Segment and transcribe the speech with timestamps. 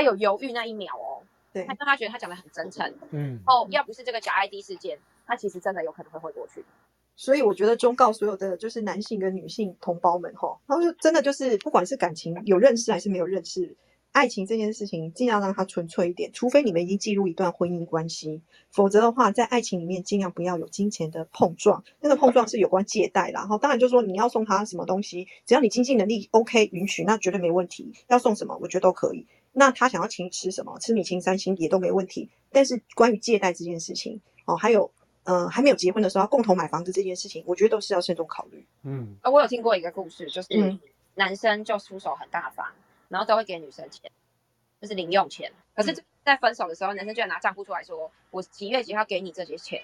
[0.00, 1.20] 他有犹豫那一秒哦，
[1.52, 2.90] 对他，让他觉得他讲的很真诚。
[3.10, 6.64] 嗯，哦，要不是这个假 ID 事件，他其实真的有可能会回过去。
[7.16, 13.76] 所以我觉得忠告所有的就是男性跟女性同胞们哈，然后就真的就是不管是感情有认识还是没有认识，
[14.12, 18.40] 爱情这件事情尽量让它纯粹一点，除非你们已经进入一段婚姻关系，
[18.70, 29.26] 否则的话在爱情里面尽量不要有金钱的碰撞，那个碰撞是有关借贷啦，然后当然就是说你要送他什么东西，只要你经济能力 OK 允许，那绝对没问题，要送什么我觉得都可以。
[29.52, 32.28] 那他想要请你吃什么，吃米青三星也都没问题。
[32.50, 34.90] 但是关于借贷这件事情哦，还有
[35.24, 38.66] 呃还没有结婚的时候要共同买房子这件事情，我觉得都是要慎重考虑。
[38.82, 40.80] 嗯，呃，我有听过一个故事，就是嗯
[41.14, 42.66] 男生就出手很大方，
[43.08, 44.10] 然后都会给女生钱，
[44.80, 45.52] 就是零用钱。
[45.74, 49.82] 可是嗯在分手的时候，男生居然拿账户出来说：“我几月几号给你这些钱，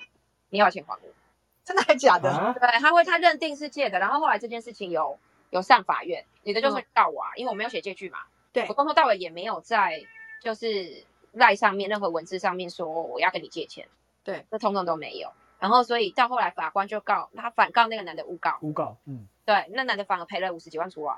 [0.50, 1.08] 你要钱还我。
[1.64, 2.30] 真的还假的？
[2.30, 5.18] 啊，对，他会他认定是借的，然后后来这件事情有
[5.50, 8.18] 有上法院，女的就说嗯告我啊，因为我没有写借据嘛，
[8.56, 8.66] 对。
[8.68, 10.02] 我从头到尾也没有在
[10.40, 13.86] 就是赖上面任何文字上面说我要跟你借钱，
[14.24, 15.30] 对，这通通都没有。
[15.58, 21.14] 然后所以到后来法官就告他反告那个男的诬告，诬告，嗯，对，那男的反而赔了五十几万出来。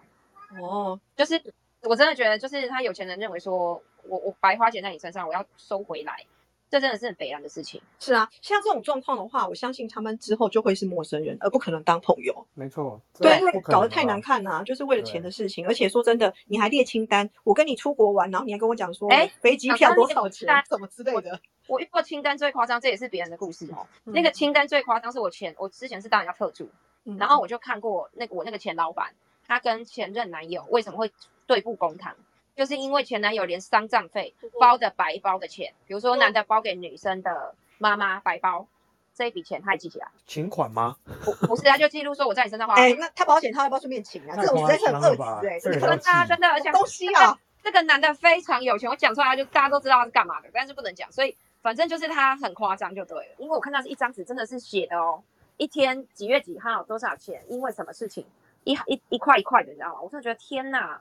[0.61, 6.25] 哦，就是我真的觉得，就是他有钱人认为说我我白花钱在你身上，我要收回来，
[6.70, 7.80] 这真的是很北然的事情。
[7.98, 12.47] 是啊，像这种状况的话，我相信他们之后就会是陌生人，而不可能当朋友。
[12.55, 15.66] 没错，对，搞得太难，看了、就是为了钱的事情。
[15.66, 21.41] 而且说真的，你还列清单，我跟你出国玩，然后你还跟我讲说，哎飞机票多少讲钱什么之类的。
[21.66, 23.86] 我遇过清单最夸张，这也是别人的故事哦。
[24.06, 26.70] 嗯那个清单最夸张是我前我之前是当人家特助，
[27.05, 29.12] 嗯然后我就看过那个我那个前老板，
[29.47, 31.10] 他跟前任男友为什么会
[31.47, 32.14] 对簿公堂，
[32.59, 38.67] 就是因为前男友连丧葬费包的白包的钱，比如说男的包给女生的妈妈白包，
[39.15, 40.97] 这一笔钱他也记起来，请款吗？
[41.25, 44.34] 不不是他就记录说我在你身上花哎、那他保险他要不要顺便请啊？
[44.34, 47.39] 太这种实在是很恶质哎、真的啊真的，而且东西啊！
[47.62, 53.34] 这个男的非常有钱，我讲出来就大家都知道他是干嘛的，但是不能讲，所以反正就是他很夸张就对了。
[53.39, 55.22] 因为我看到是一张纸，真的是写的哦，
[55.59, 58.27] 一天几月几号多少钱，因为什么事情，
[58.65, 60.00] 一一一块一块的，你知道吗？
[60.03, 61.00] 我真的觉得天哪，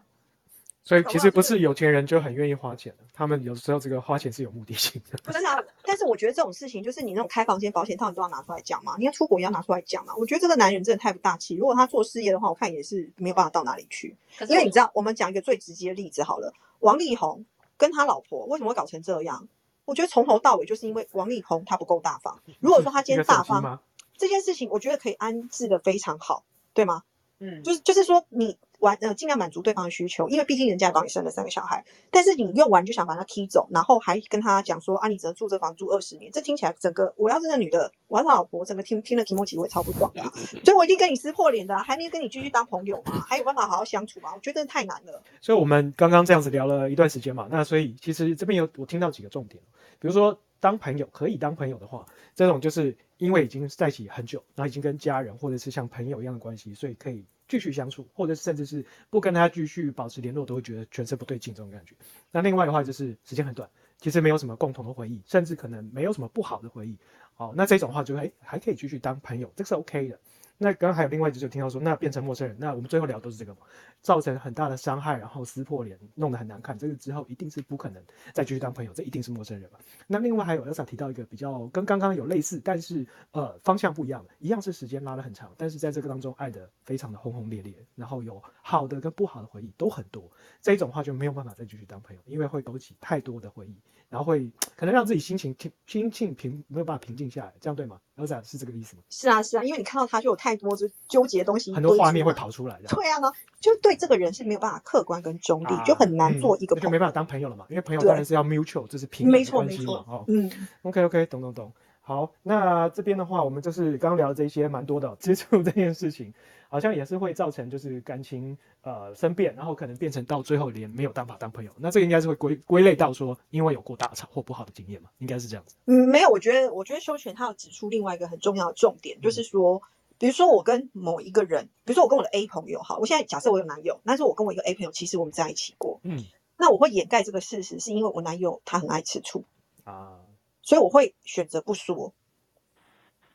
[0.88, 5.20] 所以其实不是有钱人就很愿意花钱的，他们有时候这个花钱是有目的性的。
[5.22, 8.96] 不是啊，但是我觉得这种事情，就是你那种开房间保险套，你都要拿出来讲嘛。
[8.98, 10.16] 你要出国也要拿出来讲嘛。
[10.16, 11.56] 我觉得这个男人真的太不大气。
[11.56, 14.16] 如果他做事业的话，我看也是没有办法到哪里去。
[14.48, 19.50] 因为你知道，我们讲一个最直接的例子好了，王力宏跟他老婆为什么会搞成这样？
[19.84, 22.40] 我觉得从头到尾就是因为王力宏他不够大方。
[22.62, 23.82] 如果说他今天大方？
[24.18, 27.04] 这件事情我觉得可以安置的非常好，对吗？
[27.40, 40.32] 嗯，就是就是说你完呃尽量满足对方的需求，因为毕竟人家帮你生了三个小孩，但是你用完就想把他踢走，然后还跟他讲说啊你只能住这房住二十年，这听起来整个我要是那女的，我要是老婆，整个听听了提莫奇我也超不爽的啊、
[40.64, 44.32] 所以我已经跟你撕破脸的啊、还没跟你继续当朋友吗，还有办法好好相处吗？
[44.36, 45.22] 我觉得太难了。
[45.42, 49.62] 所以我们刚刚这样子聊了一段时间嘛，那所以其实这边有我听到几个重点，
[50.00, 61.96] 比如说当朋友可以当朋友的话，这种就是因为已经在一起很久，然后已经跟家人或者是像朋友一样的关系，所以可以继续相处，或者甚至是不跟他继续保持联络，都会觉得全身不对劲这种感觉。
[62.32, 63.70] 那另外的话就是时间很短，
[64.00, 66.98] 其实没有什么共同的回忆，甚至可能没有什么不好的回忆。
[67.34, 70.20] 好，那这种话就哎还可以继续当朋友，这个是 OK 的。
[70.58, 73.62] 那刚刚还有另外一只就听到说，那变成陌生人，那我们最后聊都是这个嘛，
[74.02, 78.04] 造成很大的伤害，然后撕破脸，弄得很难看，这个之后一定是不可能
[78.34, 79.78] 再继续当朋友，这一定是陌生人嘛。
[80.08, 90.32] 那另外还有 Elsa 提到一个比较跟刚刚有类似，但是呃方向不一样，一样是时间拉得很长，但是在这个当中爱的非常的轰轰烈烈，然后有好的跟不好的回忆都很多，
[90.62, 93.80] 这一种话就没有办法再继续当朋友，因为会勾起太多的回忆，
[94.10, 99.04] 然后会可能让自己心情平心情平没有办法平静下来，这样对吗然后这样是这个意思吗？
[99.10, 102.34] 是啊是啊，因为你看到他就有太多就纠结的东西，很多画面会。
[102.34, 102.88] 跑出来的。
[102.90, 106.84] 对啊，呢，就对这个人是没有办法客观跟中立，啊就很难做一个朋友。
[106.84, 109.94] 那就没办法当朋友了嘛，因为朋友当然是要 mutual，这是平没错没关系嘛。
[109.94, 110.52] 错哦，嗯
[110.84, 111.74] ，OK OK，懂懂懂。
[112.08, 116.34] 好，那这边的话，我们就是刚刚聊的这些蛮多的哦，接触这件事情，
[116.70, 121.72] 好像也是会造成就是感情呃生变，然后可能变成到最后连没有办法当朋友。
[121.76, 125.76] 那这个应该是会归归类到说，因为有过大吵或不好的经验嘛，应该是这样子。
[125.84, 129.82] 嗯，没有，我觉得，我觉得修全他有指出另外一个很重要的重点，就是说，
[130.18, 136.24] 比如说我跟某一个人，比如说我跟我的 A 朋友，哈，我现在假设我有男友，但是我跟我一个 A 朋友，其实我们在一起过，嗯
[136.56, 139.44] 那我会掩盖这个事实，是因为我男友他很爱吃醋，
[139.84, 140.22] 啊，
[140.68, 142.14] 所以我会选择不说。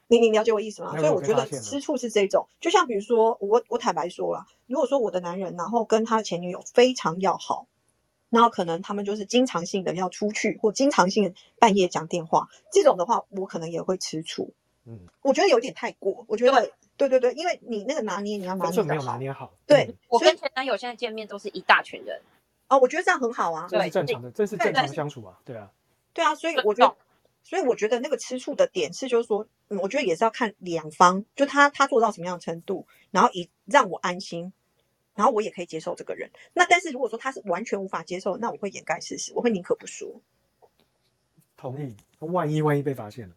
[0.09, 0.95] 你你了解我意思吗？
[0.99, 7.67] 所以我觉得吃醋是这种，就像比如说我我坦白说了，如果说我的男人然后跟他的前女友非常要好，
[8.29, 14.53] 然后可能他们就是经常性的要出去，或经常性半夜讲电话，这种的话我可能也会吃醋。
[14.85, 18.95] 嗯，我觉得有点太过，我觉得对对对，因为你那个拿捏你要拿捏得好。
[18.95, 19.55] 有拿捏好。
[19.67, 22.21] 对嗯我跟前男友现在见面都是一大群人，
[22.69, 23.67] 哦，我觉得这样很好啊。
[23.71, 25.71] 这是对正常的，这是正常的相处啊，对啊，
[26.13, 26.97] 对啊，所以我觉得重，
[27.43, 34.53] 所以我觉得那个吃醋的点是，就是说，嗯，我觉得也是要看两方，就他他做到什么样的程度，然后以让我安心，
[35.15, 36.31] 然后我也可以接受这个人。
[36.55, 40.21] 那但是如果说他是完全无法接受，那我会掩盖事实，我会宁可不说。
[41.57, 41.95] 同意。
[42.21, 43.35] 万一万一被发现了，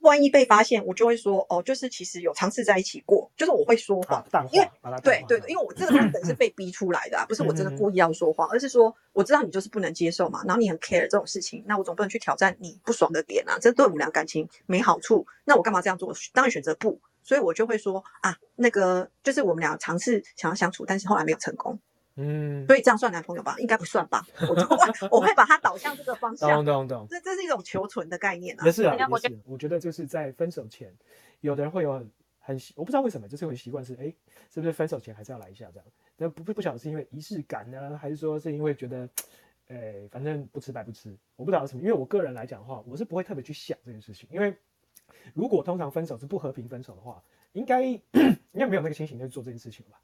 [0.00, 4.24] 万一被发现，我就会说，哦，就是其实有尝试在一起过，就是我会说谎。
[4.30, 4.70] 啊，，因为
[5.02, 16.08] 对对对，因为我这个版本是被逼出来的啊， 不是我真的故意要说谎，而是说我知道你就是不能接受嘛，然后你很 care 这种事情，那我总不能去挑战你不爽的点啊，这对我们俩感情没好处，那我干嘛这样做？
[16.08, 21.78] 我当然选择不，所以我就会说啊，那个就是我们俩尝试想要相处，但是后来没有成功，
[22.20, 23.56] 嗯，所以这样算男朋友吧？
[23.58, 24.24] 应该不算吧？
[24.48, 24.76] 我就会
[25.10, 27.06] 我会把它导向这个方向懂，懂懂。
[27.08, 28.70] 这这是一种求存的概念啊也。
[28.70, 29.38] 是啊，也是。
[29.46, 30.94] 我觉得就是在分手前，
[31.40, 34.12] 有的人会有很很习，我不知道为什么，就是有习惯是，哎，
[34.52, 35.86] 是不是分手前还是要来一下这样？
[36.16, 39.08] 但不不不晓得是因为仪式感呢，还是说是因为觉得，
[39.68, 41.82] 哎，反正不吃白不吃，我不知道是什么。
[41.82, 44.54] 因为我个人来讲的话，我是不会特别去想这件事情，因为
[45.32, 47.22] 如果通常分手是不和平分手的话，
[47.52, 47.82] 应该
[48.52, 50.00] 应该没有那个心情去做这件事情了吧？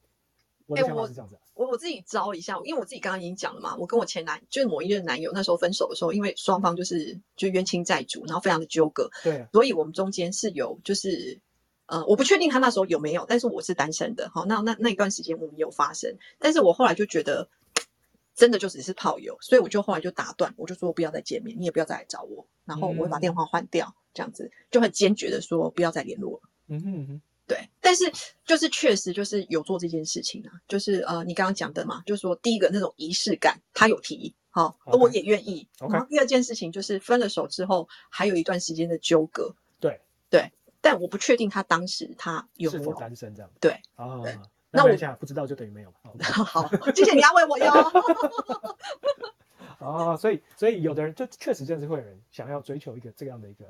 [0.67, 1.41] 我我想法是这样子啊。
[1.55, 11.41] 我我自己招一下，因为我自己刚刚已经讲了嘛，我跟我前男就是某一任男友那时候分手的时候，因为双方就是就冤亲债主，然后非常的纠葛，对啊，所以我们中间是有就是
[11.87, 17.49] 呃，我不确定他那时候有没有，但是我是单身的，好，那那那一段时间我们有发生，但是我后来就觉得
[18.35, 26.41] 真的就只是炮友，所以我就后来就打断，我就说不要再见面，你也不要再来找我，然后我会把嗯电话换掉，这样子就很坚决的说不要再联络了。
[26.69, 28.05] 嗯哼嗯哼，对，但是
[28.45, 35.69] 就是确实就是有做这件事情啊，就是呃，你刚刚讲的嘛，就是说第一个那种仪式感，他有提，好、我也愿意。
[35.79, 40.51] 然后第二件事情就是分了手之后，还有一段时间的纠葛，对对，
[40.81, 42.93] 但我不确定他当时他有没有。
[42.95, 43.51] 单身这样？
[43.61, 44.33] 对啊对，
[44.73, 45.97] 那那我我一下不知道就等于没有嘛。
[46.21, 47.71] 好 好，谢谢你安慰我哟。
[49.79, 53.65] 哦，所以所以有的人就确实真的是会有人想要追求一个这样的一个，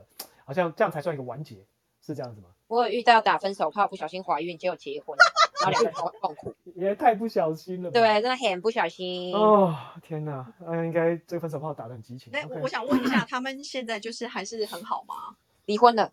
[0.46, 1.66] 好像这样才算一个完结，
[2.00, 2.48] 是这样子吗？
[2.68, 5.16] 我有遇到打分手炮不小心怀孕，结果结婚，
[5.62, 6.54] 然后两个人都很痛苦。
[6.74, 7.92] 也太不小心了吧。
[7.92, 9.34] 对，真的很不小心。
[9.34, 12.30] 哦，天哪，那，应该这个分手炮打得很激情。
[12.32, 15.36] 那，OK 我我想问一下，他们现在就是还是很好吗？
[15.66, 16.10] 离婚了，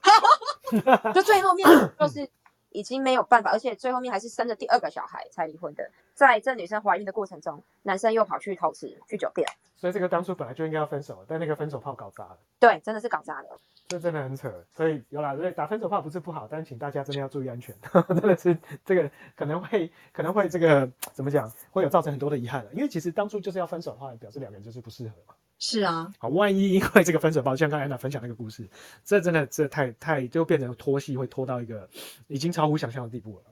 [1.14, 1.68] 就最后面
[2.00, 2.28] 就是
[2.74, 5.90] 已经没有办法，而且最后面还是生了第二个小孩才离婚的。
[6.14, 9.48] 在这女生怀孕的过程中，男生又跑去偷吃，去酒店。
[9.76, 13.60] 所以这个当初本来就应该要分手，但那个分手炮搞砸了，对，真的是搞砸了。
[13.88, 14.50] 这真的很扯。
[14.72, 17.76] 所以有啦，所以打分手炮不是不好，但请大家真的要注意安全，
[18.08, 22.72] 真的是这个可能会可能会这个怎么讲，会有造成很多的遗憾了。
[22.74, 25.34] 因为其实当初就是要分手的话，表示两个人就是不适合嘛。
[25.66, 28.68] 是啊，好，万一因为这个分手包，像刚才安娜分享那个故事，
[29.06, 31.90] 这真的这太太就变成拖戏，会拖到一个
[32.28, 33.44] 已经超乎想象的地步了。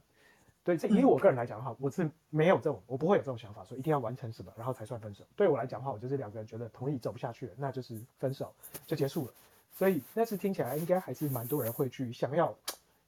[0.61, 5.23] 对，这以我个人来讲的话，我是没有这种，我不会有这种想法，说一定要完成什么，然后才算分手。
[5.37, 8.53] 对我来讲的话，我就是两个人觉得同意走不下去了，那就是分手
[8.85, 9.33] 就结束了。
[9.71, 12.53] 所以，那次听起来应该还是蛮多人会去想要，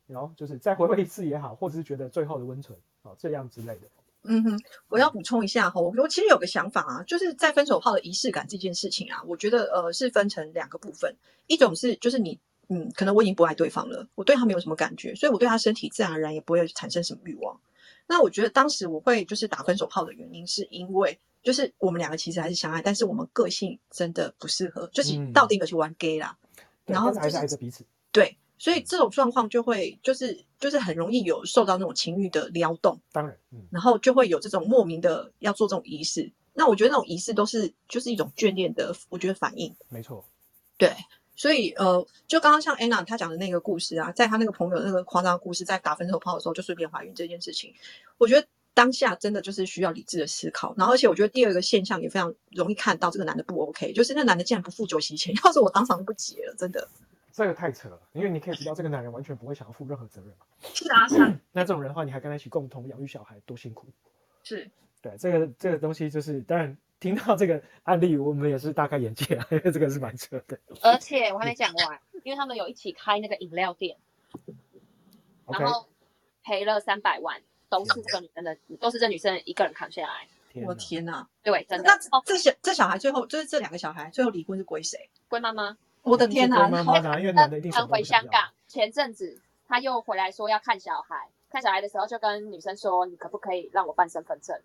[0.07, 3.81] 然后就是再回味一次也好，或者是觉得最后的温存哦这样之类的。
[4.23, 11.15] 嗯哼，我要补充一下哈，我我其实有个想法啊，就是在分手炮的仪式感这件事情啊，我觉得呃是分成两个部分，
[11.47, 12.39] 一种是就是你
[12.69, 17.59] 嗯，可能我已经不爱对方了，我对他没有什么感觉，所以我对他身体自然而然也不会产生什么欲望。
[18.07, 26.37] 那我觉得当时我会就是打分手炮的原因，是因为就是我们两个其实还是相爱，但是我们个性真的不适合，就是嗯到底个去玩 gay 啦，
[26.85, 27.83] 对然后还是爱着彼此。
[28.11, 33.01] 对，所以这种状况就会就是就是很容易有受到那种情欲的撩动。
[33.11, 36.31] 当然，嗯，然后就会有这种莫名的要做这种仪式。
[36.53, 39.75] 那我觉得那种仪式都是就是一种眷恋的，我觉得反应。
[39.89, 40.23] 没错，
[40.77, 40.95] 对，
[41.35, 47.73] 所以呃，就刚刚像 Anna 她讲的那个故事啊，在她那个朋友那个夸张的故事，在打分手炮的时候就顺便怀孕这件事情，
[48.17, 50.73] 我觉得当下真的就是需要理智的思考。
[50.77, 56.87] 然后而且我觉得第二个现象也非常容易看到这个男的不 OK，就是那男的竟然不付酒席钱，要是我当场就不结了，真的。
[57.33, 60.45] 这个太扯了，因为你可以知道这个男人完全不会想要负任何责任嘛。
[60.61, 63.87] 是啊，是啊， 那这种人的话，你还跟他一起共同养育小孩，多辛苦。
[64.43, 64.69] 是。
[65.01, 70.57] 对，这个这个东西就是，当然听到这个案例，我们也是大开眼界啊，因为这个是蛮扯的。
[70.81, 73.97] 而且我还没讲完，因为他们有一起开那个饮料店，
[75.45, 75.89] 然后
[76.43, 80.27] 赔了三百万，都是这个女生的，都是这女生一个人扛下来。
[80.53, 81.27] 天我的天哪！
[81.41, 81.83] 对，真的。
[81.83, 85.09] 那哦，这小这小孩最后就是这两个小孩最后离婚是归谁？
[85.27, 86.67] 归妈妈，我的天哪！
[86.67, 87.19] 妈妈呢？
[87.19, 94.59] 因为男的一定什么他回香港，前阵子他又回来说要看小孩，看小孩的时候就跟女生说，你可不可以让我办身份证？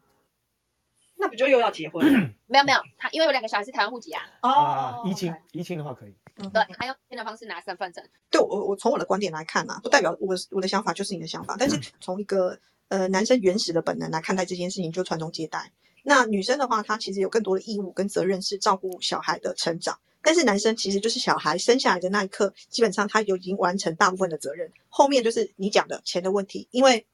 [1.21, 2.05] 那不就又要结婚？
[2.47, 6.15] 没有没有，他因为有两个小孩是台湾户籍啊，哦，移情移情的话可以。
[6.37, 8.05] 嗯对，他用新的方式拿身份证。
[8.31, 12.57] 对我我从我的观点来看啊，不代表我我的想法就是你的想法，但是从一个
[12.89, 15.73] 呃男生原始的本能来看待这件事情，就传宗接代。
[16.05, 19.99] 那女生的话，她其实有更多的义务跟责任是照顾小孩的成长。
[20.23, 27.07] 但是男生其实就是小孩生下来的那一刻，基本上他就已经完成大部分的责任，后面就是你讲的钱的问题，因为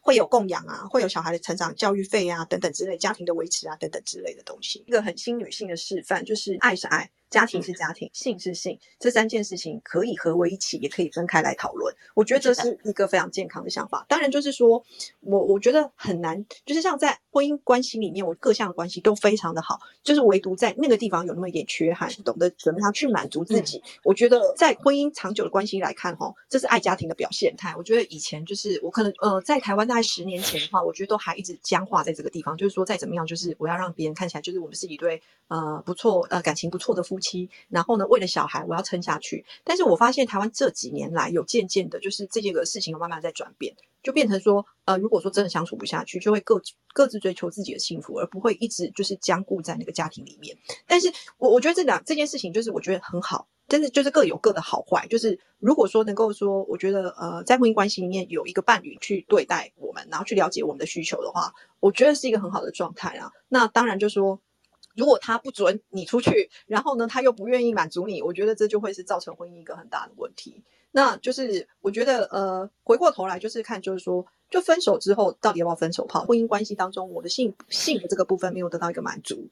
[0.00, 4.84] 会有供养啊，会有小孩的成长、教育费啊等等之类，家庭的维持啊等等之类的东西。
[4.86, 7.10] 一个很新女性的示范就是爱是爱。
[7.32, 11.92] 家庭是家庭，性是性，这三件事情可以合为一起，也可以分开来讨论。
[12.14, 14.04] 我觉得这是一个非常健康的想法。
[14.06, 14.84] 当然，就是说
[15.20, 23.82] 我我觉得很难，就是像在婚姻关系里面，我各项关系都非常的好，就是唯独在那个地方有那么一点缺憾，懂得怎么样去满足自己。
[24.04, 27.74] 我觉得在婚姻长久的关系来看，哈，这是爱家庭的表现态。
[27.78, 39.46] 我觉得以前就是我可能呃，在台湾大概十年前的话，我觉得都还一直僵化在这个地方，就是说再怎么样，就是我要让别人看起来就是我们是一对呃不错呃感情不错的夫妻，然后呢，为了小孩我要撑下去。
[39.64, 46.60] 但是我发现台湾这几年来有渐渐的，就是这些个事情有慢慢在转变，就变成说，呃，如果说真的相处不下去，就会各
[46.92, 50.54] 各自追求自己的幸福，而不会一直就是僵固在那个家庭里面。
[50.86, 55.06] 但是我我觉得这两这件事情就是我觉得很好，但是就是各有各的好坏。
[55.06, 63.30] 就是如果说能够说，我觉得呃，在婚姻关系里面有一个伴侣去对待我们，然后去了解我们的需求的话，我觉得是一个很好的状态啊。
[63.48, 64.40] 那当然就说。
[64.94, 70.62] 如果他不准你出去，然后呢，他又不愿意满足你，我觉得这就会是造成婚姻一个很大的问题。
[70.90, 76.24] 那就是我觉得，呃，回过头来就是看，就是说，就分手之后到底要不要分手炮？
[76.26, 79.48] 婚姻关系当中，我的性性的这个部分没有得到一个满足，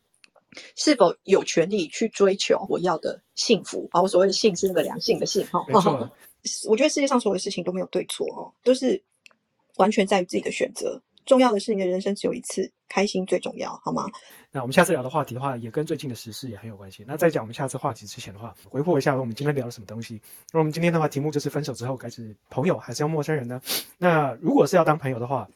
[0.76, 3.88] 是否有权利去追求我要的幸福？
[3.92, 5.64] 啊，我所谓的性是那个良性的性哈。
[5.66, 6.10] 没错，
[6.68, 9.02] 我觉得世界上所有的事情都没有对错哦，都是
[9.76, 11.00] 完全在于自己的选择。
[11.26, 14.06] 重要的是，你的人生只有一次，开心最重要，好吗？
[14.50, 17.04] 那我们下次聊的话题的话，也跟最近的时事也很有关系。
[17.06, 20.20] 那在讲我们下次话题之前的话，回顾一下我们今天聊了什么东西。
[20.52, 23.60] 那我们今天的话题目就是分手之后该是朋友还是要陌生人呢？
[23.96, 25.48] 那如果是要当朋友的话，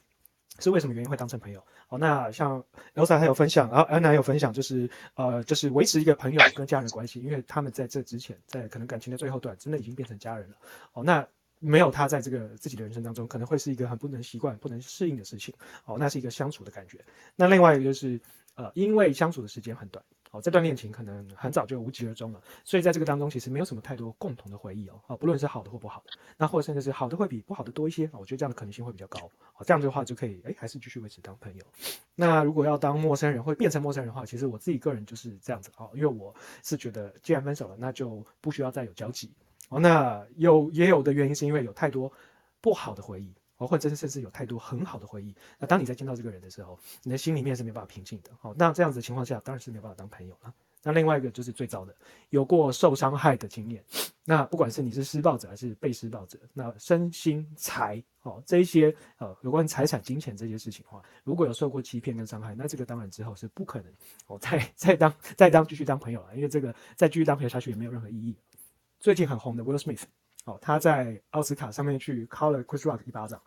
[0.61, 1.61] 是为什么原因会当成朋友？
[1.88, 2.62] 哦，那像
[2.94, 10.56] Elsa 他有分享，然后 Anna 有分享，就是呃，就是维持一个朋友跟家人关系，因为他们在这之前，在可能感情的最后段，真的已经变成家人了。
[10.92, 11.26] 哦，那。
[11.64, 15.54] 没有他在这个自己的人生当中，可能会是一个很不能习惯、不能适应的事情。
[15.87, 17.02] 哦，那是一个相处的感觉。
[17.35, 18.21] 那另外一个就是，
[18.54, 25.00] 呃，因为相处的时间很短，哦，这段恋情可能很早就无疾而终了，所以在这个当中其实没有什么太多共同的回忆哦。
[25.06, 28.09] 哦，不论是好的或不好的，那或者甚至是好的会比不好的多一些。
[28.12, 29.21] 我觉得这样的可能性会比较高。
[29.56, 31.64] 哦，这样的话就可以，哎，还是继续维持当朋友。
[32.14, 39.30] 那如果要当陌生人，会变成陌生人的话，其实我自己个人就是这样子哦，因为我是觉得既然分手了，那就不需要再有交集。
[39.75, 42.11] 哦，那有也有的原因是因为有太多
[42.61, 45.35] 不好的回忆，哦，或者甚至有太多很好的回忆。
[45.59, 48.31] 那当你在见到这个人的时候，你的心里面是没办法平静的。
[48.43, 50.54] 哦，那这样子的情况下，当然是没办法当朋友了。
[50.87, 51.93] 那另外一个就是最糟的，
[52.28, 53.83] 有过受伤害的经验。
[54.23, 63.90] 那不管是你是施暴者还是被施暴者，那身心财哦这一些呃有关财产金钱这些事情的话，如果有受过欺骗跟伤害，那这个当然之后是不可能
[64.28, 68.37] 哦再再当再当继续当朋友了，因为这个再继续当朋友下去也没有任何意义。
[69.04, 70.00] 最近很红的 Will Smith，
[70.46, 73.38] 哦，他在奥斯卡上面去敲了 Chris Rock 一巴掌，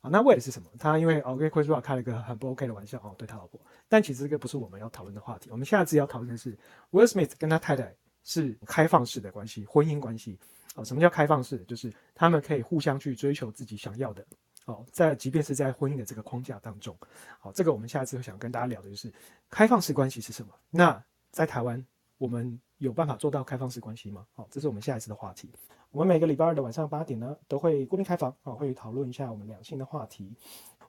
[0.00, 0.68] 啊，那为的是什么？
[0.76, 3.60] 他因为哦跟 Chris Rock 开了一个很不 OK 的玩笑哦，对他老婆。
[3.88, 6.58] 但其实这个不是我们要讨论的话题，我们下次要讨论的是
[6.90, 7.94] Will Smith 跟他太太
[8.24, 10.36] 是开放式的关系，婚姻关系。
[10.74, 11.58] 哦，什么叫开放式？
[11.58, 14.26] 就是他们可以互相去追求自己想要的。
[14.64, 16.98] 哦，在即便是在婚姻的这个框架当中，
[17.38, 19.14] 好，这个我们下次想跟大家聊的就是
[19.48, 20.52] 开放式关系是什么。
[20.70, 21.86] 那在台湾。
[22.16, 24.26] 我们有办法做到开放式关系吗？
[24.34, 25.50] 好，这是我们下一次的话题。
[25.90, 30.34] 我们每个礼拜二的晚上八点呢，都会固定开房，啊，会讨论一下我们两性的话题。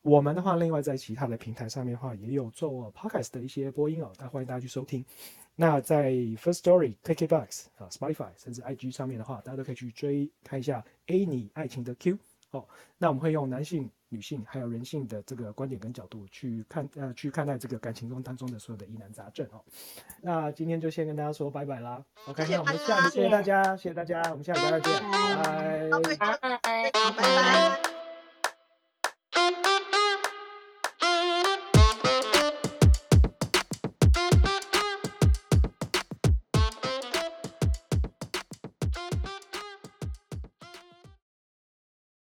[0.02, 5.04] 我们的话，另外在其他的平台上面的话，也有做 podcast 的一些播音哦，那欢迎大家去收听。
[5.56, 12.18] 那在 First Story、KKBox 啊、Spotify 甚至 IG 上面的话，大家都可以去追看一下 A 你爱情的 Q。
[12.52, 19.60] 哦，那我们会用男性、女性还有人性的这个观点跟角度去看呃去看待这个感情中当中的所有的疑难杂症哦。
[20.22, 27.85] 那今天就先跟大家说拜拜啦，OK，那我们下次谢谢大家，谢谢大家，我们下次再见，拜拜，拜拜，拜拜。